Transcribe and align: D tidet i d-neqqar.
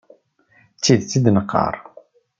D 0.75 0.79
tidet 0.81 1.13
i 1.17 1.19
d-neqqar. 1.25 1.75